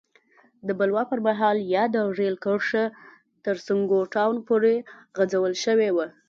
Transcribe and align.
د 0.67 0.69
بلوا 0.79 1.03
پر 1.11 1.19
مهال 1.27 1.57
یاده 1.75 2.01
رېل 2.19 2.35
کرښه 2.43 2.85
تر 3.45 3.55
سونګو 3.65 3.99
ټاون 4.15 4.37
پورې 4.47 4.75
غځول 5.17 5.53
شوې 5.65 5.89
وه. 5.95 6.07